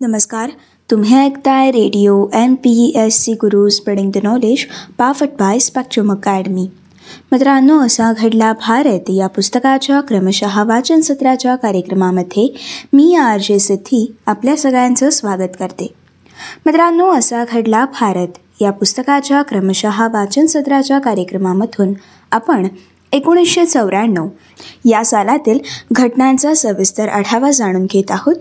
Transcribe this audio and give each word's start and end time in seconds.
नमस्कार. 0.00 0.50
तुम्ही 0.90 1.14
ऐकताय 1.16 1.70
radio 1.70 2.26
M 2.34 2.54
P 2.54 2.92
S 2.96 3.20
C 3.20 3.32
Guru 3.32 3.68
spreading 3.68 4.10
the 4.10 4.18
knowledge 4.22 4.64
powered 4.98 5.28
by 5.28 5.58
Spectrum 5.58 6.12
Academy. 6.12 6.66
मित्रांनो 7.32 7.78
असा 7.80 8.12
घडला 8.12 8.52
भारत 8.52 9.10
या 9.10 9.26
पुस्तकाच्या 9.26 10.00
क्रमशः 10.00 10.62
वाचन 10.62 11.00
सत्राच्या 11.00 11.56
कार्यक्रमामध्ये 11.56 12.48
मी 12.92 13.14
आर 13.14 13.40
जे 13.40 13.58
सिद्धी 13.58 14.14
आपल्या 14.26 14.56
सगळ्यांचं 14.56 15.10
स्वागत 15.10 15.56
करते. 15.58 15.94
मित्रांनो 16.66 17.10
असा 17.10 17.44
घडला 17.52 17.84
भारत 18.00 18.38
या 18.60 18.70
पुस्तकाच्या 18.70 19.42
क्रमशः 19.42 20.08
वाचन 20.08 20.46
सत्राच्या 20.46 20.98
कार्यक्रमामधून 20.98 21.92
आपण 22.32 22.68
एकोणीसशे 23.12 23.64
चौऱ्याण्णव 23.66 24.28
या 24.84 25.04
सालातील 25.04 25.58
घटनांचा 25.92 26.54
सविस्तर 26.54 27.08
आढावा 27.08 27.50
जाणून 27.50 27.84
घेत 27.84 28.10
आहोत. 28.10 28.36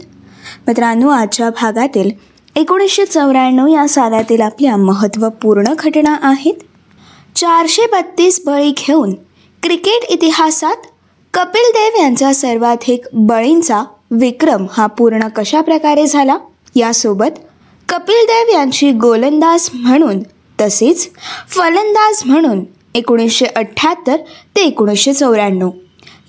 मित्रांनो 0.68 1.10
आजच्या 1.10 1.50
भागातील 1.50 2.10
एकोणीसशे 2.56 3.06
चौऱ्याण्णव 3.06 3.68
या 3.68 3.88
सालातील 3.88 4.42
आपल्या 4.42 4.76
महत्त्वपूर्ण 4.78 5.74
घटना 5.80 6.18
आहेत. 6.22 6.54
चारशे 7.36 7.86
बत्तीस 7.86 8.42
बळी 8.46 8.72
घेऊन 8.72 9.14
क्रिकेट 9.64 10.06
इतिहासात 10.10 10.76
कपिल 11.34 11.72
देव 11.76 12.02
यांचा 12.02 12.34
सर्वाधिक 12.34 13.06
बळींचा 13.14 13.84
विक्रम 14.12 14.66
हा 14.72 14.86
पूर्ण 14.86 15.28
कशा 15.28 15.62
प्रकारे 15.62 16.06
झाला? 16.08 16.38
यासोबत 16.76 17.40
कपिल 17.90 18.26
देव 18.26 18.58
यांची 18.58 18.92
गोलंदाज 18.92 19.70
म्हणून 19.74 20.20
तसेच 20.62 21.10
फलंदाज 21.50 22.22
म्हणून 22.26 22.64
एकोणीसशे 22.96 23.46
अठ्ठ्याहत्तर 23.46 24.16
ते 24.56 24.62
एकोणीसशे 24.62 25.14
चौऱ्याण्णव. 25.14 25.70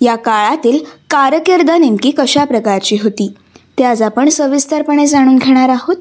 या 0.01 0.17
काळातील 0.17 0.79
कारकीर्द 1.11 1.71
नेमकी 1.71 2.11
कशा 2.11 2.45
प्रकारची 2.45 2.97
होती? 3.03 3.33
ते 3.79 3.85
आज 3.85 4.03
आपण 4.03 4.29
सविस्तरपणे 4.29 5.07
जाणून 5.07 5.37
घेणार 5.37 5.69
आहोत. 5.69 5.97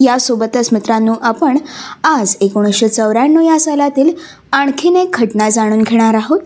यासोबतच 0.00 0.68
मित्रांनो 0.72 1.14
आपण 1.22 1.56
आज 2.04 2.36
एकोणीसशे 2.40 2.88
चौऱ्याण्णव 2.88 3.40
या 3.40 3.58
सालातील 3.60 4.12
आणखीन 4.52 4.96
एक 4.96 5.16
घटना 5.16 5.48
जाणून 5.50 5.82
घेणार 5.82 6.14
आहोत. 6.14 6.40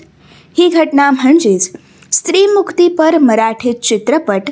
ही 0.59 0.69
घटना 0.69 1.11
म्हणजेच 1.11 1.71
स्त्रीमुक्तीपर 2.13 3.19
मराठी 3.19 3.73
चित्रपट 3.73 4.51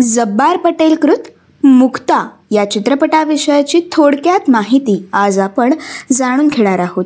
जब्बार 0.00 0.56
पटेल 0.56 0.94
कृत 0.94 1.28
मुक्ता 1.64 2.28
या 2.50 2.70
चित्रपटाविषयाची 2.70 3.80
थोडक्यात 3.92 4.50
माहिती 4.50 5.04
आज 5.12 5.38
आपण 5.38 5.74
जाणून 6.12 6.48
घेणार 6.48 6.78
आहोत. 6.78 7.04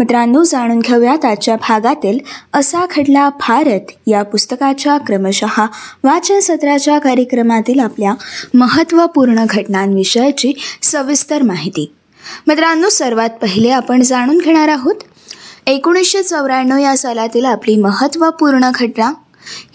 मित्रांनो 0.00 0.44
जाणून 0.44 0.78
घेऊयात 0.78 1.24
आजच्या 1.24 1.56
भागातील 1.56 2.18
असा 2.54 2.86
खडला 2.90 3.28
भारत 3.28 3.90
या 4.06 4.22
पुस्तकाच्या 4.22 4.98
क्रमशः 4.98 5.66
वाचन 6.04 6.38
सत्राच्या 6.40 6.98
कार्यक्रमातील 6.98 7.80
आपल्या 7.80 8.14
महत्त्वपूर्ण 8.54 9.44
घटनांविषयीची 9.50 10.52
सविस्तर 10.82 11.42
माहिती. 11.42 11.92
मित्रांनो 12.46 12.88
सर्वात 12.88 13.30
पहिले 13.30 13.70
आपण 13.70 14.02
जाणून 14.02 14.38
घेणार 14.38 14.68
आहोत 14.68 14.94
एकोणीसशे 15.66 16.22
चौऱ्याण्णव 16.22 16.76
या 16.76 16.96
सालातील 16.96 17.44
आपली 17.44 17.76
महत्त्वपूर्ण 17.76 18.70
घटना. 18.74 19.12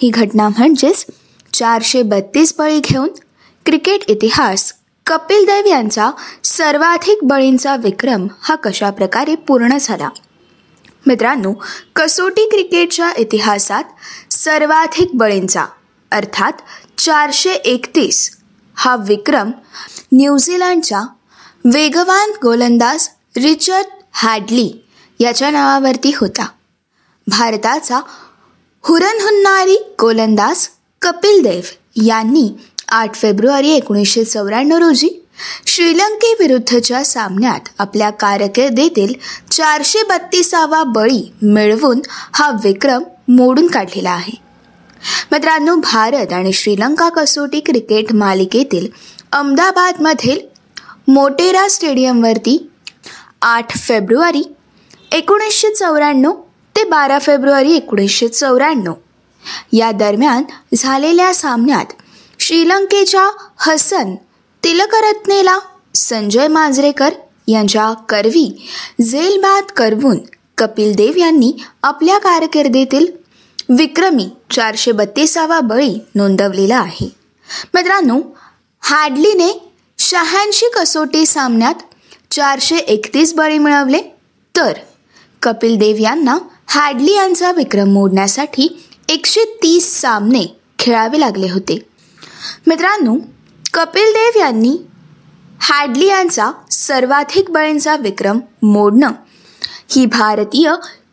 ही 0.02 0.10
घटना 0.10 0.50
म्हणजेच 0.50 1.06
चारशे 1.54 2.02
बत्तीस 2.02 2.54
बळी 2.58 2.80
घेऊन 2.80 3.10
क्रिकेट 3.66 4.00
इतिहास. 4.08 4.74
कपिल 5.06 5.46
देव 5.46 5.66
यांचा 5.66 6.10
सर्वाधिक 6.44 7.20
बळींचा 7.24 7.76
विक्रम 7.76 8.28
हा 8.42 8.56
कशा 8.56 8.90
प्रकारे 8.90 9.36
पूर्ण 9.36 9.78
झाला? 9.82 10.10
मित्रांनो 11.06 11.54
कसोटी 11.96 12.48
क्रिकेटच्या 12.50 13.12
इतिहासात 13.18 13.84
सर्वाधिक 14.34 15.10
बळींचा 15.14 15.66
अर्थात 16.12 16.52
चारशे 16.98 17.52
एकतीस 17.52 18.30
हा 18.76 18.96
विक्रम 18.96 19.52
न्यूझीलंडच्या 20.14 21.02
वेगवान 21.66 22.32
गोलंदाज 22.44 23.08
रिचर्ड 23.38 23.86
हॅडली 24.14 24.72
याच्या 25.20 25.52
नावावरती 25.52 26.12
होता. 26.16 26.48
भारताचा 27.28 28.00
हुरनहुन्नारी 28.84 29.78
गोलंदाज 30.00 30.68
कपिल 31.02 31.42
देव 31.44 31.70
यांनी 32.06 32.50
आठ 32.96 33.16
फेब्रुवारी 33.16 33.70
एकोणीसशे 33.72 34.24
चौऱ्याण्णव 34.24 34.78
रोजी 34.78 35.10
श्रीलंकेविरुद्धच्या 35.66 37.04
सामन्यात 37.04 37.70
आपल्या 37.80 38.10
कारकिर्दीतील 38.10 39.14
चारशे 39.52 40.04
बत्तीसावा 40.04 40.84
बळी 40.84 41.22
मिळवून 41.42 42.02
हा 42.34 42.50
विक्रम 42.64 43.04
मोडून 43.28 43.68
काढलेला 43.68 44.12
आहे. 44.12 44.34
मित्रांनो 45.32 45.76
भारत 45.76 46.34
आणि 46.34 46.54
श्रीलंका 46.54 47.10
कसोटी 47.10 47.60
क्रिकेट 47.60 48.14
मालिकेतील 48.14 48.88
अहमदाबादमधील 49.32 50.40
मोटेरा 51.08 51.68
स्टेडियमवरती 51.70 52.58
आठ 53.42 53.78
फेब्रुवारी 53.78 54.44
एकोणीसशे 55.12 55.74
चौऱ्याण्णव 55.74 56.34
ते 56.76 56.84
बारा 56.84 57.20
फेब्रुवारी 57.20 57.76
एकोणीसशे 57.76 58.28
चौऱ्याण्णव 58.28 58.94
या 59.74 59.92
दरम्यान 59.92 60.44
झालेल्या 60.76 61.34
सामन्यात 61.34 61.94
श्रीलंकेच्या 62.46 63.30
हसन 63.58 64.16
तिलकरत्नेला 64.64 65.60
संजय 65.96 66.48
मांजरेकर 66.48 67.10
यांच्या 67.48 67.94
करवी 67.94 68.68
जेलबाद 69.02 69.64
करवून 69.64 70.18
कपिल 70.58 70.96
देव 70.96 71.14
यांनी 71.18 71.54
आपल्या 71.84 72.18
कारकिर्दीतील 72.18 73.06
विक्रमी 73.70 74.30
चारशे 74.52 74.92
बत्तीसावा 74.92 75.60
बळी 75.60 76.00
नोंदवलेला 76.16 76.78
आहे. 76.78 77.16
मित्रांनो 77.74 78.20
हॅडलीने 78.82 79.72
शहाऐंशी 79.98 80.66
कसोटी 80.74 81.26
सामन्यात 81.26 81.76
चारशे 82.32 82.76
एकतीस 82.76 83.34
बळी 83.34 83.58
मिळवले. 83.58 84.02
तर 84.58 84.74
कपिल 85.42 85.78
देव 85.78 85.96
यांना 86.00 86.38
हॅडली 86.68 87.14
यांचा 87.14 87.52
विक्रम 87.52 87.88
मोडण्यासाठी 87.88 88.86
एकशे 89.10 89.44
तीस 89.64 90.02
सामने 90.02 90.46
खेळावे 90.80 91.20
लागले 91.20 91.52
होते. 91.52 91.95
मित्रांनो 92.68 93.18
कपिल 93.74 94.14
देव 94.16 94.40
यांनी 94.40 94.78
हॅडली 95.60 96.06
यांचा 96.06 96.52
सर्वाधिक 96.72 97.50
बळींचा 97.50 97.96
विक्रम 97.96 98.40
मोडणं 98.64 99.12
ही 99.90 100.06
भारतीय 100.06 100.72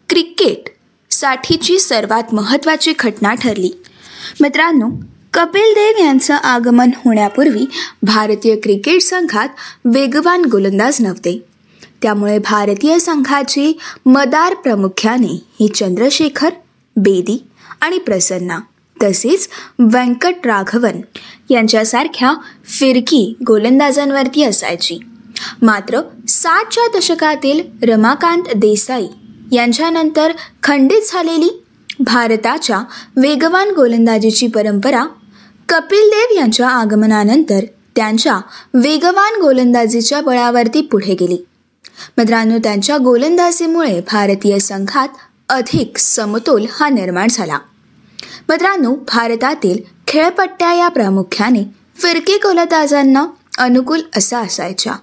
क्रिकेटसाठीची 0.08 1.78
सर्वात 1.78 2.34
महत्त्वाची 2.34 2.92
घटना 2.98 3.34
ठरली. 3.34 3.70
मित्रांनो 4.40 4.88
कपिल 5.32 5.74
देव 5.74 6.04
यांचं 6.04 6.34
आगमन 6.34 6.90
होण्यापूर्वी 6.96 7.64
भारतीय 8.02 8.56
क्रिकेट 8.56 9.02
संघात 9.02 9.48
वेगवान 9.84 10.44
गोलंदाज 10.44 11.00
नव्हते. 11.00 11.44
त्यामुळे 12.02 12.38
भारतीय 12.38 12.98
संघाची 12.98 13.78
मदार 14.06 14.54
प्रामुख्याने 14.54 15.44
ही 15.60 15.68
चंद्रशेखर 15.68 16.50
बेदी 16.96 17.48
आणि 17.80 17.98
प्रसन्ना. 17.98 18.58
तसेच 19.02 19.48
व्यंकट 19.78 20.34
राघवन 20.44 21.00
यांच्यासारख्या 21.50 22.34
फिरकी 22.64 23.34
गोलंदाजांवरती 23.46 24.42
असायची. 24.42 24.98
मात्र 25.62 26.00
सातच्या 26.28 26.98
दशकातील 26.98 27.60
रमाकांत 27.90 28.42
देसाई 28.56 29.06
यांच्यानंतर 29.52 30.32
खंडित 30.62 31.00
झालेली 31.12 31.64
भारताच्या 32.00 32.78
वेगवान 33.16 33.68
गोलंदाजीची 33.68 34.46
परंपरा 34.46 35.04
कपिल 35.68 36.10
देव 36.12 36.36
यांच्या 36.38 36.68
आगमनानंतर 36.68 37.60
त्यांच्या 37.96 38.40
वेगवान 38.74 39.40
गोलंदाजीच्या 39.40 40.20
बळावरती 40.20 40.80
पुढे 40.80 41.14
गेली. 41.14 41.46
मित्रांनो 42.18 42.58
त्यांच्या 42.58 42.98
गोलंदाजीमुळे 42.98 44.00
भारतीय 44.00 44.58
संघात 44.58 45.08
अधिक 45.48 45.98
समतोल 45.98 46.66
हा 46.72 46.88
निर्माण 46.88 47.26
झाला. 47.30 47.58
मित्रांनो 48.48 48.94
भारतातील 48.94 49.78
खेळपट्ट्या 50.06 50.72
या 50.72 50.88
प्रामुख्याने 50.88 51.64
फिरकी 51.96 52.36
गोलंदाजांना 52.36 53.26
अनुकूल 53.58 54.00
असा 54.16 54.38
असायच्या. 54.38 54.94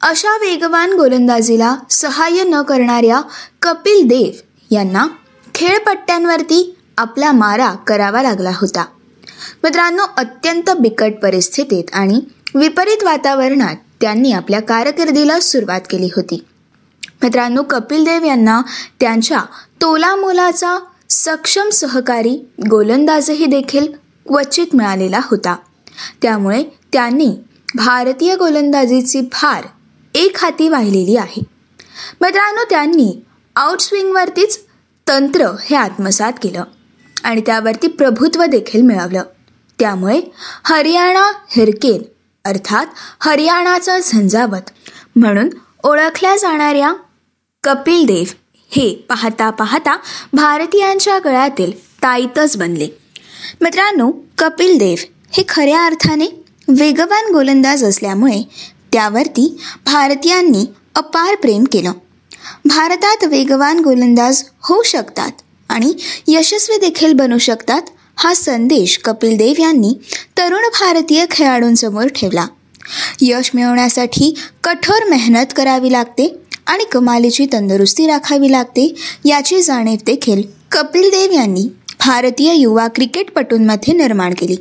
अशा 0.00 0.30
वेगवान 0.30 0.92
गोलंदाजीला 0.92 1.76
सहाय्य 1.90 2.44
न 2.44 2.62
करणाऱ्या 2.62 3.20
कपिल 3.62 4.08
देव 4.08 4.40
यांना 4.74 5.06
खेळपट्ट्यांवरती 5.54 6.76
आपला 6.98 7.32
मारा 7.32 7.74
करावा 7.74 8.22
लागला 8.22 8.50
होता. 8.50 8.86
मित्रांनो 9.64 10.02
अत्यंत 10.16 10.70
बिकट 10.70 11.12
परिस्थितीत 11.22 11.84
आणि 11.92 12.20
विपरीत 12.54 13.04
वातावरणात 13.04 13.76
त्यांनी 14.00 14.32
आपल्या 14.32 14.60
कारकिर्दीला 14.60 15.40
सुरुवात 15.40 15.80
केली 15.90 16.08
होती. 16.16 16.44
मित्रांनो 17.22 17.62
कपिल 17.62 18.04
देव 18.04 18.24
यांना 18.24 18.62
त्यांच्या 19.00 19.40
तोलामोलाचा 19.80 20.78
सक्षम 21.10 21.68
सहकारी 21.68 22.48
गोलंदाजही 22.70 23.46
देखील 23.46 23.92
क्वचित 24.26 24.66
मिळालेला 24.74 25.20
होता. 25.24 25.56
त्यामुळे 26.22 26.64
त्यांनी 26.92 27.30
भारतीय 27.74 28.36
गोलंदाजीची 28.36 29.20
फार 29.32 29.64
एक 30.14 30.36
हाती 30.42 30.68
वाहिलेली 30.68 31.16
आहे. 31.16 31.42
मित्रांनो 32.20 32.60
त्यांनी 32.70 33.22
आउटस्विंगवरतीच 33.56 34.60
तंत्र 35.08 35.46
हे 35.64 35.76
आत्मसात 35.76 36.32
केलं 36.42 36.64
आणि 37.24 37.40
त्यावरती 37.40 37.86
प्रभुत्व 37.86 38.44
देखील 38.44 38.82
मिळवलं. 38.82 39.22
त्यामुळे 39.78 40.20
हरियाणा 40.64 41.32
हिरकेन 41.48 42.02
अर्थात 42.44 42.86
हरियाणाचा 43.20 43.98
झंझावत 43.98 44.70
म्हणून 45.16 45.48
ओळखल्या 45.82 46.36
जाणाऱ्या 46.36 46.92
कपिल 47.64 48.06
देव 48.06 48.32
हे 48.70 48.88
पाहता 49.08 49.50
पाहता 49.50 49.96
भारतीयांच्या 50.32 51.18
गळ्यातील 51.18 51.72
ताईतच 52.02 52.56
बनले. 52.56 52.88
मित्रांनो 53.60 54.10
कपिल 54.38 54.78
देव 54.78 54.96
हे 55.32 55.42
खऱ्या 55.48 55.84
अर्थाने 55.86 56.26
वेगवान 56.68 57.32
गोलंदाज 57.32 57.84
असल्यामुळे 57.84 58.42
त्यावरती 58.92 59.60
भारतीयांनी 59.86 60.64
अपार 60.94 61.34
प्रेम 61.34 61.64
केलं. 61.64 61.92
भारतात 62.64 63.24
वेगवान 63.24 63.78
गोलंदाज 63.78 64.42
होऊ 64.62 64.82
शकतात 64.82 65.30
आणि 65.68 65.92
यशस्वी 66.26 66.76
देखील 66.76 67.12
बनू 67.12 67.38
शकतात 67.38 67.82
हा 68.16 68.34
संदेश 68.34 68.98
कपिल 68.98 69.36
देव 69.36 69.54
यांनी 69.58 69.92
तरुण 70.38 70.62
भारतीय 70.80 71.24
खेळाडूंसमोर 71.30 72.06
ठेवला. 72.06 72.46
यश 73.20 73.50
मिळवण्यासाठी 73.54 74.34
कठोर 74.64 75.08
मेहनत 75.08 75.46
करावी 75.56 75.92
लागते 75.92 76.34
आणि 76.68 76.84
कमालीची 76.92 77.46
तंदुरुस्ती 77.46 78.06
राखावी 78.06 78.52
लागते 78.52 78.94
याची 79.24 79.62
जाणीव 79.62 79.98
देखील 80.06 80.42
कपिल 80.72 81.10
देव 81.10 81.32
यांनी 81.32 81.68
भारतीय 82.06 82.54
युवा 82.54 82.86
क्रिकेटपटूंमध्ये 82.86 83.94
निर्माण 83.94 84.34
केली. 84.34 84.56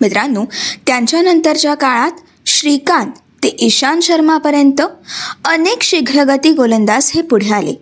मित्रांनो 0.00 0.44
त्यांच्यानंतरच्या 0.86 1.74
काळात 1.74 2.12
श्रीकांत 2.46 3.12
ते 3.42 3.56
ईशांत 3.58 4.02
शर्मापर्यंत 4.02 4.80
अनेक 5.44 5.82
शीघ्रगती 5.82 6.52
गोलंदाज 6.52 7.10
हे 7.14 7.22
पुढे 7.22 7.54
आले. 7.54 7.74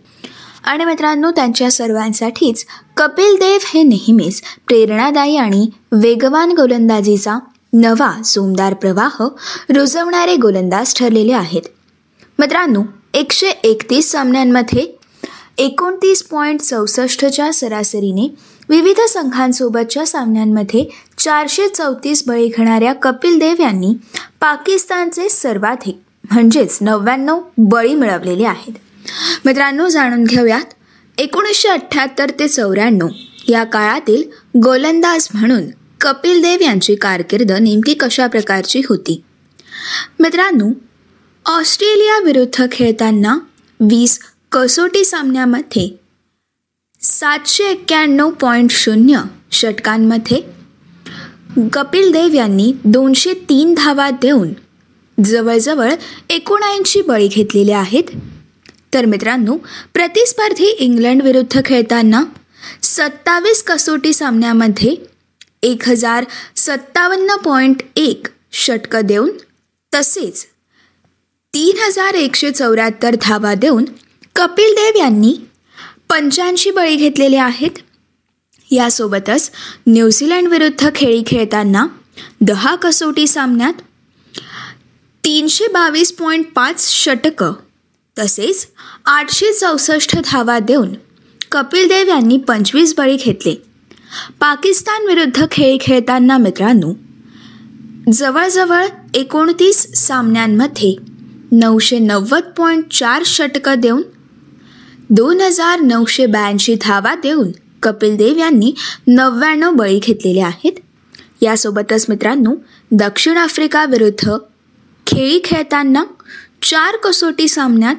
आणि 0.64 0.84
मित्रांनो 0.84 1.30
त्यांच्या 1.30 1.70
सर्वांसाठीच 1.70 2.66
कपिल 2.96 3.36
देव 3.36 3.58
हे 3.74 3.82
नेहमीच 3.82 4.42
प्रेरणादायी 4.66 5.36
आणि 5.36 5.70
वेगवान 5.92 6.52
गोलंदाजीचा 6.52 7.38
नवा 7.72 8.22
जोमदार 8.24 8.74
प्रवाह 8.74 9.22
रुजवणारे 9.68 10.36
गोलंदाज 10.36 10.94
ठरलेले 10.94 11.32
आहेत. 11.32 11.62
मित्रांनो 12.38 12.82
एकशे 13.18 13.46
एकतीस 13.46 14.10
सामन्यांमध्ये 14.12 14.86
एकोणतीस 15.58 16.22
पॉईंट 16.22 16.60
चौसष्टच्या 16.60 17.52
सरासरीने 17.52 18.34
विविध 18.68 19.00
संघांसोबतच्या 19.00 20.06
सामन्यांमध्ये 20.06 20.84
चारशे 21.18 21.68
चौतीस 21.68 22.22
बळी 22.26 22.46
घेणाऱ्या 22.48 22.92
कपिल 22.92 23.38
देव 23.38 23.54
यांनी 23.60 23.94
पाकिस्तानचे 24.40 25.28
सर्वाधिक 25.28 25.98
म्हणजेच 26.32 26.78
नव्याण्णव 26.80 27.40
बळी 27.58 27.94
मिळवलेले 27.94 28.44
आहेत. 28.44 28.72
मित्रांनो 29.44 29.88
जाणून 29.88 30.24
घेऊयात. 30.24 30.74
एकोणीसशे 31.18 31.68
अठ्ठ्याहत्तर 31.68 32.30
ते 32.30 32.48
चौऱ्याण्णव 32.48 33.08
या 33.48 33.64
काळातील 33.64 34.22
गोलंदाज 34.64 35.28
म्हणून 35.34 35.62
कपिल 36.00 36.42
देव 36.42 36.58
यांची 36.60 36.94
कारकीर्द 36.94 37.52
नेमकी 37.52 37.94
कशा 37.94 38.26
प्रकारची 38.26 38.82
होती? 38.88 39.22
मित्रांनो 40.20 40.68
ऑस्ट्रेलिया 41.48 42.18
विरुद्ध 42.24 42.66
खेळताना 42.72 43.38
वीस 43.80 44.18
कसोटी 44.52 45.04
सामन्यामध्ये 45.04 45.88
सातशे 47.00 47.64
एक्क्याण्णव 47.64 48.30
पॉईंट 48.30 48.70
शून्य 48.70 49.20
षटकांमध्ये 49.52 50.40
कपिल 51.72 52.10
देव 52.12 52.34
यांनी 52.34 52.72
दोनशे 52.84 53.32
तीन 53.48 53.72
धावा 53.74 54.10
देऊन 54.22 54.52
जवळजवळ 55.18 55.92
एकोणऐंशी 56.30 57.02
बळी 57.02 57.28
घेतलेले 57.28 57.72
आहेत. 57.72 58.10
तर 58.94 59.04
मित्रांनो 59.04 59.56
प्रतिस्पर्धी 59.94 60.66
इंग्लंड 60.66 61.22
विरुद्ध 61.22 61.60
खेळताना 61.64 62.22
सत्तावीस 62.82 63.62
कसोटी 63.62 64.12
सामन्यामध्ये 64.12 64.94
एक 65.62 65.88
हजार 65.88 66.24
सत्तावन्न 66.56 67.36
पॉईंट 67.36 67.82
एक 67.96 68.26
षटकं 68.52 69.06
देऊन 69.06 69.30
तसेच 69.92 70.46
तीन 71.54 71.78
हजार 71.80 72.14
एकशे 72.14 72.50
चौऱ्याहत्तर 72.50 73.14
धावा 73.22 73.54
देऊन 73.54 73.84
कपिल 74.36 74.74
देव 74.74 74.98
यांनी 74.98 75.32
पंच्याऐंशी 76.10 76.70
बळी 76.70 76.96
घेतलेले 76.96 77.36
आहेत. 77.36 77.78
यासोबतच 78.72 79.50
न्यूझीलंडविरुद्ध 79.86 80.88
खेळी 80.94 81.22
खेळताना 81.26 81.86
दहा 82.40 82.74
कसोटी 82.74 83.26
सामन्यात 83.26 83.80
तीनशे 85.24 85.68
बावीस 85.72 86.12
पॉईंट 86.12 86.46
पाच 86.54 86.86
षटकं 86.88 87.52
तसेच 88.16 88.66
आठशे 89.06 89.52
चौसष्ट 89.52 90.16
धावा 90.24 90.58
देऊन 90.58 90.94
कपिल 91.52 91.88
देव 91.88 92.08
यांनी 92.08 92.38
पंचवीस 92.38 92.94
बळी 92.96 93.16
घेतले. 93.16 93.54
पाकिस्तान 94.40 95.06
विरुद्ध 95.06 95.46
खेळताना 95.80 96.36
मित्रांनो 96.38 96.92
जवळजवळ 98.12 98.86
एकोणतीस 99.14 99.86
सामन्यांमध्ये 99.96 100.94
नऊशे 101.52 101.98
नव्वद 101.98 102.42
पॉईंट 102.56 102.92
चार 102.92 103.22
षटकं 103.26 103.80
देऊन 103.80 104.02
दोन 105.10 105.40
हजार 105.40 105.80
नऊशे 105.80 106.26
ब्याऐंशी 106.26 106.76
धावा 106.80 107.14
देऊन 107.14 107.50
कपिल 107.82 108.16
देव 108.16 108.36
यांनी 108.38 108.74
नव्याण्णव 109.06 109.70
बळी 109.70 109.98
घेतलेले 109.98 110.40
आहेत. 110.40 110.72
यासोबतच 111.42 112.06
मित्रांनो 112.08 112.54
दक्षिण 112.90 113.36
आफ्रिका 113.36 113.84
विरुद्ध 113.84 114.30
खेळी 115.06 115.40
खेळताना 115.44 116.04
चार 116.62 116.96
कसोटी 116.96 117.48
सामन्यात 117.48 117.96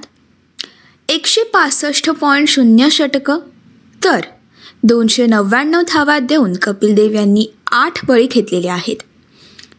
एकशे 1.09 1.41
पासष्ट 1.43 2.09
पॉईंट 2.09 2.47
शून्य 2.47 2.89
षटकं. 2.89 3.39
तर 4.03 4.19
दोनशे 4.83 5.25
नव्याण्णव 5.25 5.81
धावा 5.87 6.19
देऊन 6.19 6.53
कपिल 6.53 6.95
देव 6.95 7.11
यांनी 7.11 7.47
आठ 7.71 8.05
बळी 8.05 8.27
घेतलेले 8.27 8.67
आहेत. 8.67 8.95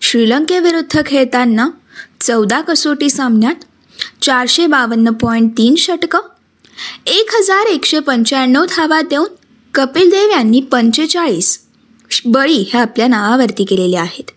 श्रीलंकेविरुद्ध 0.00 1.06
खेळताना 1.06 1.70
चौदा 2.20 2.60
कसोटी 2.60 3.10
सामन्यात 3.10 3.64
चारशे 4.22 4.66
बावन्न 4.66 5.10
पॉईंट 5.10 5.52
तीन 5.58 5.74
षटकं 5.78 6.18
एक 7.06 7.34
हजार 7.34 7.66
एकशे 7.66 8.00
पंच्याण्णव 8.00 8.64
धावा 8.64 9.00
देऊन 9.02 9.28
कपिल 9.74 10.10
देव 10.10 10.30
यांनी 10.30 10.60
पंचेचाळीस 10.60 11.58
बळी 12.24 12.56
हे 12.72 12.78
आपल्या 12.78 13.06
नावावरती 13.06 13.64
केलेले 13.64 13.96
आहेत. 13.96 14.30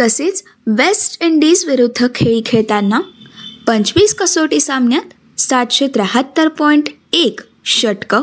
तसेच 0.00 0.42
वेस्ट 0.66 1.22
इंडिज 1.24 1.64
विरुद्ध 1.64 2.06
खेळी 2.14 2.42
खेळताना 2.46 3.00
पंचवीस 3.66 4.14
कसोटी 4.14 4.60
सामन्यात 4.60 5.40
सातशे 5.40 5.86
त्र्याहत्तर 5.86 6.48
पॉईंट 6.48 6.88
एक 7.12 7.40
षटकं 7.64 8.22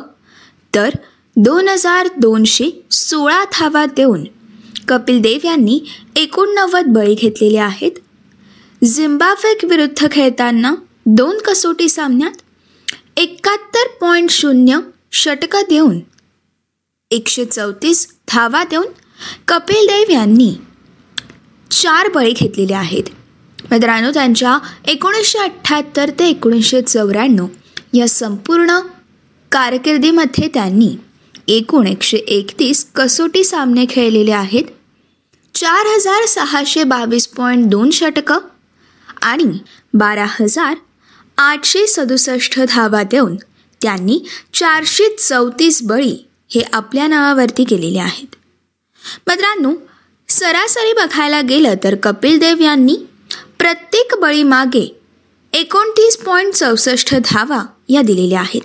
तर 0.75 0.89
दोन 1.35 1.67
हजार 1.69 2.07
दोनशे 2.17 2.69
सोळा 2.91 3.43
धावा 3.53 3.85
देऊन 3.85 4.23
कपिल 4.87 5.21
देव 5.21 5.47
यांनी 5.47 5.79
एकोणनव्वद 6.15 6.85
बळी 6.85 7.13
घेतलेले 7.15 7.57
आहेत. 7.57 7.91
झिम्बाब्वे 8.85 9.53
विरुद्ध 9.67 10.07
खेळताना 10.11 10.73
दोन 11.05 11.37
कसोटी 11.37 11.87
सामन्यात 11.89 12.89
एकाहत्तर 13.17 13.87
पॉईंट 14.01 14.29
शून्य 14.29 14.79
षटकं 15.13 15.61
देऊन 15.69 15.99
एकशे 17.11 17.45
चौतीस 17.45 18.07
धावा 18.27 18.63
देऊन 18.63 18.85
कपिल 19.47 19.87
देव 19.87 20.11
यांनी 20.11 20.51
चार 21.71 22.09
बळी 22.09 22.31
घेतलेले 22.31 22.73
आहेत. 22.73 23.03
मित्रांनो 23.71 24.11
त्यांच्या 24.13 24.57
एकोणीसशे 24.87 25.39
अठ्ठ्याहत्तर 25.39 26.09
ते 26.19 26.27
एकोणीसशे 26.29 26.81
चौऱ्याण्णव 26.81 27.47
या 27.93 28.07
संपूर्ण 28.07 28.79
कारकिर्दीमध्ये 29.51 30.49
त्यांनी 30.53 30.95
एकूण 31.47 31.87
एकशे 31.87 32.17
एकतीस 32.17 32.85
कसोटी 32.95 33.43
सामने 33.43 33.85
खेळलेले 33.89 34.31
आहेत. 34.31 34.63
चार 35.55 35.85
हजार 35.85 36.25
सहाशे 36.25 36.83
बावीस 36.83 37.27
पॉईंट 37.27 37.65
दोन 37.65 37.89
षटकं 37.89 38.37
आणि 39.23 39.57
बारा 39.93 40.25
हजार 40.29 40.75
आठशे 41.37 41.87
सदुसष्ट 41.87 42.59
धावा 42.69 43.03
देऊन 43.03 43.35
त्यांनी 43.81 44.19
चारशे 44.53 45.15
चौतीस 45.19 45.81
बळी 45.83 46.15
हे 46.53 46.61
आपल्या 46.73 47.07
नावावरती 47.07 47.63
केलेले 47.63 47.99
आहेत. 47.99 48.35
मित्रांनो 49.27 49.73
सरासरी 50.29 50.93
बघायला 50.93 51.41
गेलं 51.41 51.73
तर 51.83 51.95
कपिल 51.95 52.39
देव 52.39 52.61
यांनी 52.61 52.95
प्रत्येक 53.59 54.15
बळीमागे 54.21 54.99
एकोणतीस 55.53 56.17
पॉईंट 56.17 56.53
चौसष्ट 56.53 57.15
धावा 57.15 57.63
या 57.89 58.01
दिलेल्या 58.01 58.39
आहेत. 58.39 58.61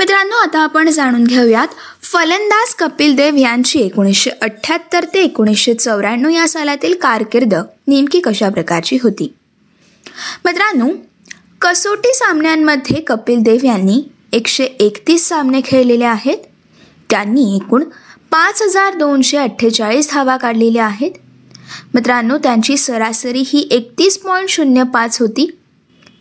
मित्रांनो 0.00 0.36
आता 0.36 0.58
आपण 0.58 0.88
जाणून 0.90 1.24
घेऊयात 1.24 1.68
फलंदाज 2.02 2.74
कपिल 2.74 3.14
देव 3.16 3.36
यांची 3.36 3.80
एकोणीसशे 3.80 4.30
अठ्ठ्याहत्तर 4.30 5.04
ते 5.14 5.22
एकोणीसशे 5.24 5.74
चौऱ्याण्णव 5.74 6.28
या 6.28 6.48
सालातील 6.48 6.94
कारकीर्द 6.94 7.54
नेमकी 7.86 8.20
कशा 8.20 8.48
प्रकारची 8.48 8.98
होती? 9.02 9.32
मित्रांनो 10.44 10.88
कसोटी 11.60 12.14
सामन्यांमध्ये 12.14 13.00
कपिल 13.00 13.40
देव 13.42 13.58
यांनी 13.64 14.02
एकशे 14.32 14.64
एकतीस 14.64 15.28
सामने 15.28 15.60
खेळलेले 15.64 16.04
आहेत. 16.04 16.38
त्यांनी 17.10 17.56
एकूण 17.56 17.84
पाच 18.30 18.62
हजार 18.62 18.94
दोनशे 18.94 19.36
अठ्ठेचाळीस 19.36 20.10
धावा 20.10 20.36
काढलेल्या 20.36 20.86
आहेत. 20.86 21.10
मित्रांनो 21.94 22.38
त्यांची 22.38 22.76
सरासरी 22.76 23.42
ही 23.46 23.68
एकतीस 23.70 24.18
पॉईंट 24.18 24.48
शून्य 24.48 24.82
पाच 24.82 25.20
होती. 25.20 25.58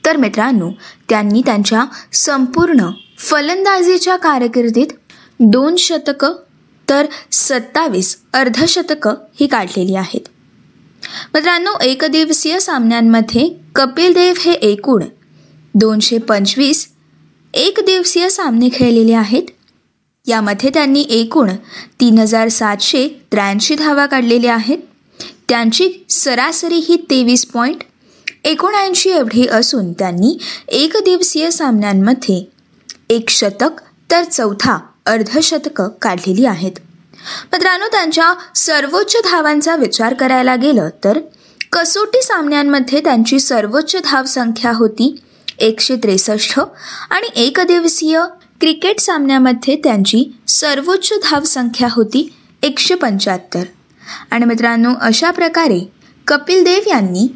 तर 0.05 0.17
मित्रांनो 0.17 0.71
त्यांनी 1.09 1.41
त्यांच्या 1.45 1.85
संपूर्ण 2.13 2.89
फलंदाजीच्या 3.19 4.15
कारकिर्दीत 4.15 4.87
दोन 5.39 5.75
शतकं 5.75 6.33
तर 6.89 7.05
सत्तावीस 7.31 8.17
अर्धशतकं 8.33 9.13
ही 9.39 9.47
काढलेली 9.47 9.95
आहेत. 9.95 10.27
मित्रांनो 11.33 11.71
एकदिवसीय 11.81 12.59
सामन्यांमध्ये 12.59 13.49
कपिल 13.75 14.13
देव 14.13 14.33
हे 14.39 14.51
एकूण 14.51 15.03
दोनशे 15.75 16.17
पंचवीस 16.17 16.87
एकदिवसीय 17.53 18.29
सामने 18.29 18.69
खेळलेले 18.73 19.13
आहेत. 19.13 19.43
यामध्ये 20.27 20.69
त्यांनी 20.73 21.05
एकूण 21.09 21.49
तीन 21.99 22.19
हजार 22.19 22.47
सातशे 22.47 23.07
त्र्याऐंशी 23.31 23.75
धावा 23.75 24.05
काढलेल्या 24.05 24.55
आहेत. 24.55 24.77
त्यांची 25.49 26.05
सरासरी 26.09 26.75
ही 26.75 26.97
तेवीस 27.09 27.45
पॉईंट 27.45 27.83
एकोणऐंशी 28.43 29.09
एवढी 29.09 29.47
असून 29.47 29.93
त्यांनी 29.93 30.37
एकदिवसीय 30.67 31.51
सामन्यांमध्ये 31.51 32.49
एक 33.09 33.29
शतक 33.29 33.81
तर 34.11 34.23
चौथा 34.23 34.77
अर्धशतकं 35.05 35.87
काढलेली 36.01 36.45
आहेत. 36.45 36.71
मित्रांनो 37.51 37.87
त्यांच्या 37.87 38.33
सर्वोच्च 38.55 39.15
धावांचा 39.25 39.75
विचार 39.75 40.13
करायला 40.13 40.55
गेलं 40.55 40.89
तर 41.03 41.19
कसोटी 41.71 42.21
सामन्यांमध्ये 42.21 42.99
त्यांची 42.99 43.39
सर्वोच्च 43.39 43.95
धावसंख्या 44.03 44.71
होती 44.71 45.15
एकशे 45.59 45.95
त्रेसष्ट 45.95 46.59
आणि 47.09 47.27
एकदिवसीय 47.35 48.19
क्रिकेट 48.61 48.99
सामन्यामध्ये 48.99 49.75
त्यांची 49.75 50.23
सर्वोच्च 50.47 51.13
धावसंख्या 51.23 51.87
होती 51.91 52.33
एकशे 52.63 52.95
पंच्याहत्तर. 52.95 53.63
आणि 54.31 54.45
मित्रांनो 54.45 54.89
अशा 55.01 55.31
प्रकारे 55.31 55.79
कपिल 56.27 56.63
देव 56.63 56.89
यांनी 56.89 57.27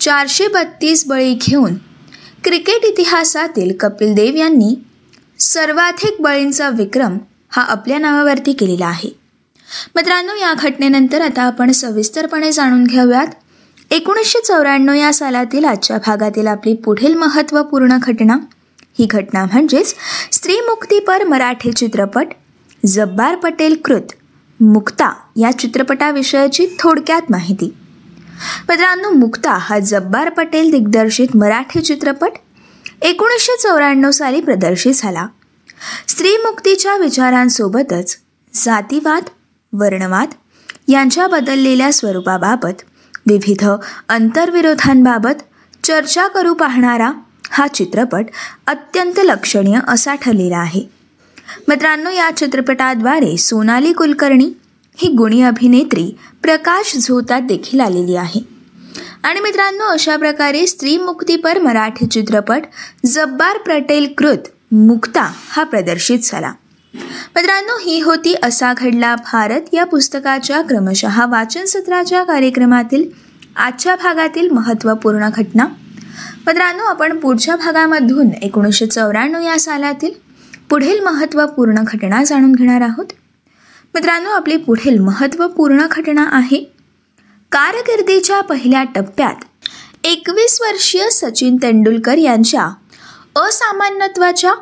चारशे 0.00 0.48
बत्तीस 0.48 1.06
बळी 1.06 1.34
घेऊन 1.34 1.74
क्रिकेट 2.44 2.84
इतिहासातील 2.84 3.76
कपिल 3.80 4.14
देव 4.14 4.36
यांनी 4.36 4.74
सर्वाधिक 5.38 6.16
बळींचा 6.20 6.68
विक्रम 6.68 7.18
हा 7.50 7.62
आपल्या 7.62 7.98
नावावरती 7.98 8.52
केलेला 8.52 8.86
आहे. 8.86 9.21
मित्रांनो 9.94 10.34
या 10.34 10.54
घटनेनंतर 10.54 11.20
आता 11.20 11.42
आपण 11.42 11.70
सविस्तरपणे 11.72 12.52
जाणून 12.52 12.84
घेऊयात. 12.84 13.26
एकोणीसशे 13.90 14.40
चौऱ्याण्णव 14.40 14.92
या 14.92 15.12
सालातील 15.12 15.64
आजच्या 15.64 15.96
भागातील 15.96 16.46
आपली 16.46 16.74
पुढील 16.74 17.14
महत्त्वपूर्ण 17.14 17.98
घटना. 18.02 18.38
ही 18.98 19.06
घटना 19.10 19.44
म्हणजेच 19.44 19.94
स्त्रीमुक्तीपर 20.32 21.24
मराठी 21.24 21.72
चित्रपट 21.72 22.26
जब्बार 22.86 23.36
पटेल 23.36 23.76
कृत 23.84 24.12
मुक्ता 24.60 25.14
या 25.36 25.58
चित्रपटाविषयाची 25.58 26.66
थोडक्यात 26.78 27.22
माहिती. 27.30 27.74
मित्रांनो 28.68 29.10
मुक्ता 29.10 29.52
हा 29.60 29.78
जब्बार 29.78 30.28
पटेल 30.28 30.70
दिग्दर्शित 30.70 31.36
मराठी 31.36 31.80
चित्रपट 31.80 32.30
एकोणीसशे 33.02 33.56
चौऱ्याण्णव 33.62 34.10
साली 34.10 34.40
प्रदर्शित 34.40 34.92
झाला. 34.96 35.26
स्त्रीमुक्तीच्या 36.08 36.96
विचारांसोबतच 36.96 38.16
जातीवाद 38.54 39.22
वर्णवाद 39.72 40.28
यांच्या 40.88 41.26
बदललेल्या 41.26 41.92
स्वरूपाबाबत 41.92 42.82
विविध 43.26 43.68
अंतर्विरोधांबाबत 44.08 45.42
चर्चा 45.84 46.28
करू 46.28 46.54
पाहणारा 46.54 47.12
हा 47.50 47.66
चित्रपट 47.66 48.24
अत्यंत 48.66 49.18
लक्षणीय 49.18 49.78
असा 49.88 50.14
ठरलेला 50.14 50.58
आहे. 50.58 50.90
मित्रांनो 51.68 52.10
या 52.10 52.30
चित्रपटाद्वारे 52.36 53.36
सोनाली 53.36 53.92
कुलकर्णी 53.92 54.52
ही 54.96 55.08
गुणी 55.08 55.42
अभिनेत्री 55.42 56.18
प्रकाश 56.42 56.96
झोतात 56.96 57.40
देखील 57.40 57.80
आलेली 57.80 58.16
आहे. 58.16 58.40
आणि 59.22 59.40
मित्रांनो 59.40 59.84
अशा 59.84 60.16
प्रकारे 60.16 60.66
स्त्रीमुक्तीपर 60.66 61.58
मराठी 61.58 62.06
चित्रपट 62.06 62.62
जब्बार 63.06 63.58
पटेल 63.58 64.14
कृत 64.18 64.72
मुक्ता 64.72 65.32
हा 65.48 65.64
प्रदर्शित 65.64 66.18
झाला. 66.22 66.52
मित्रांनो 66.94 67.76
ही 67.78 68.00
होती 68.00 68.34
असा 68.42 68.72
घडला 68.74 69.14
भारत 69.32 69.68
या 69.72 69.84
पुस्तकाच्या 69.84 70.60
क्रमशः 70.62 71.24
वाचन 71.26 71.64
सत्राच्या 71.64 72.22
कार्यक्रमातील 72.22 73.08
आजच्या 73.56 73.94
भागातील 73.96 74.48
महत्त्वपूर्ण 74.50 75.28
घटना. 75.28 75.66
मित्रांनो 76.46 76.84
आपण 76.84 77.16
पुढच्या 77.18 77.56
भागामधून 77.56 78.30
एकोणीसशे 78.42 78.86
चौऱ्याण्णव 78.86 79.40
या 79.40 79.58
सालातील 79.58 80.12
पुढील 80.70 81.00
महत्त्वपूर्ण 81.00 81.82
घटना 81.84 82.22
जाणून 82.24 82.52
घेणार 82.52 82.80
आहोत. 82.80 83.06
मित्रांनो 83.94 84.30
आपली 84.30 84.56
पुढील 84.56 84.98
महत्त्वपूर्ण 84.98 85.86
घटना 85.90 86.24
आहे 86.32 86.62
कारकिर्दीच्या 87.52 88.40
पहिल्या 88.40 88.82
टप्प्यात 88.94 89.44
एकवीस 90.04 90.60
वर्षीय 90.60 91.08
सचिन 91.10 91.56
तेंडुलकर 91.56 92.18
यांच्या 92.18 92.68
असामान्यत्वाच्या 93.36 94.52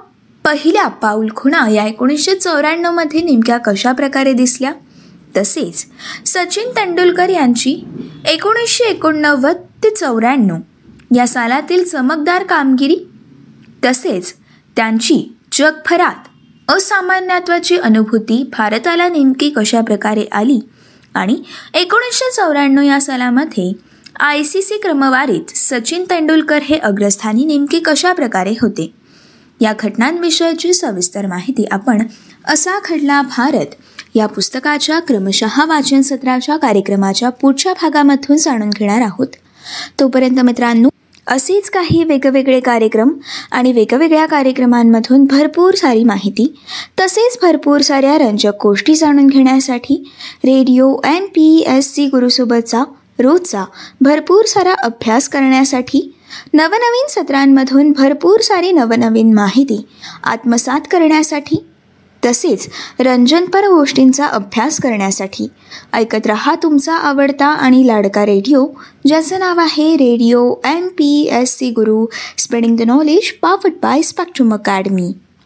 पहिल्या 0.44 0.86
पाऊलखुणा 0.88 1.68
या 1.68 1.86
एकोणीसशे 1.86 2.34
चौऱ्याण्णवमध्ये 2.34 3.22
नेमक्या 3.22 3.58
कशा 3.58 3.92
प्रकारे 3.92 4.32
दिसल्या? 4.32 4.72
तसेच 5.36 5.84
सचिन 6.26 6.70
तेंडुलकर 6.70 7.28
यांची 7.28 7.84
एकोणीसशे 8.26 8.84
एकोणनव्वद 8.84 9.56
ते 9.84 9.90
चौऱ्याण्णव 9.90 10.56
या 11.16 11.26
सालातील 11.26 11.84
चमकदार 11.84 12.42
कामगिरी 12.42 12.96
तसेच 13.84 14.34
त्यांची 14.76 15.36
जगभरात 15.52 16.28
असामान्यत्वाची 16.70 17.76
अनुभूती 17.76 18.42
भारताला 18.52 19.08
नेमकी 19.08 19.50
कशा 19.50 19.80
प्रकारे 19.80 20.24
आली 20.32 20.60
आणि 21.14 21.42
एकोणीसशे 21.74 22.30
चौऱ्याण्णव 22.30 22.82
या 22.82 23.00
सालामध्ये 23.00 23.72
आय 24.20 24.42
सी 24.42 24.62
सी 24.62 24.78
क्रमवारीत 24.78 25.56
सचिन 25.56 26.04
तेंडुलकर 26.10 26.58
हे 26.62 26.78
अग्रस्थानी 26.78 27.44
नेमके 27.44 27.78
कशा 27.78 28.12
प्रकारे 28.12 28.52
होते? 28.60 28.92
या 29.60 29.72
घटनांविषयीची 29.80 30.72
सविस्तर 30.74 31.26
माहिती 31.26 31.64
आपण 31.70 32.02
असा 32.44 32.78
घडला 32.84 33.20
भारत. 33.36 33.74
या 34.14 34.26
पुस्तकाच्या 34.26 34.98
क्रमशः 35.00 35.64
वाचन 35.64 36.00
सत्राच्या 36.00 36.56
कार्यक्रमाच्या 36.56 37.28
पुढच्या 37.30 37.72
भागामधून 37.72 38.36
जाणून 38.36 38.70
घेणार 38.70 39.02
आहोत. 39.02 39.26
तोपर्यंत 40.00 40.40
मित्रांनो 40.40 40.88
असेच 41.26 41.68
काही 41.70 42.02
वेगवेगळे 42.04 42.58
कार्यक्रम 42.60 43.10
आणि 43.50 43.72
वेगवेगळ्या 43.72 44.24
कार्यक्रमांमधून 44.26 45.24
भरपूर 45.24 45.74
सारी 45.74 46.04
माहिती 46.04 46.46
तसेच 47.00 47.38
भरपूर 47.42 47.80
साऱ्या 47.80 48.16
रंजक 48.18 48.62
गोष्टी 48.62 48.94
जाणून 48.94 49.26
घेण्यासाठी 49.26 50.02
radio 50.44 50.94
N 51.04 51.26
P 51.26 51.64
S 51.66 51.94
C 51.94 52.06
गुरुसोबतचा 52.06 52.82
रोजचा 53.18 53.64
भरपूर 54.00 54.44
सारा 54.44 54.74
अभ्यास 54.82 55.28
करण्यासाठी 55.28 56.00
नवनवीन 56.54 57.06
सत्रांमधून 57.08 57.92
भरपूर 57.92 58.40
सारी 58.40 58.72
नवनवीन 58.72 59.32
माहिती 59.34 59.84
आत्मसात 60.24 60.80
करण्यासाठी 60.90 61.64
तसेच 62.22 62.66
रंजनपर 63.00 63.66
गोष्टींचा 63.68 64.26
अभ्यास 64.26 64.80
करण्यासाठी. 64.80 65.46
ऐकत 65.92 66.26
रहा 66.26 66.54
तुमचा 66.54 66.94
आवडता 66.94 67.46
आणि 67.46 67.86
लाडका 67.86 68.26
रेडिओ 68.26 68.66
ज्याचं 69.06 69.38
नाव 69.38 69.60
आहे 69.60 69.92
radio 69.96 70.54
M 70.64 70.88
P 70.88 71.28
S 71.32 71.56
C 71.58 71.70
Guru 71.70 72.04
spreading 72.38 72.76
the 72.76 72.82
knowledge 72.82 73.32
powered 73.32 73.80
by 73.82 74.02
Spectrum 74.02 74.54
Academy. 74.54 75.12